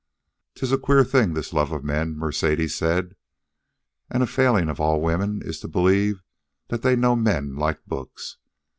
"'Tis 0.55 0.71
a 0.71 0.79
queer 0.79 1.03
thing, 1.03 1.35
this 1.35 1.53
love 1.53 1.71
of 1.71 1.83
men," 1.83 2.17
Mercedes 2.17 2.73
said. 2.73 3.15
"And 4.09 4.23
a 4.23 4.25
failing 4.25 4.67
of 4.67 4.81
all 4.81 4.99
women 4.99 5.43
is 5.43 5.57
it 5.57 5.61
to 5.61 5.67
believe 5.67 6.23
they 6.69 6.95
know 6.95 7.15
men 7.15 7.55
like 7.55 7.85
books. 7.85 8.37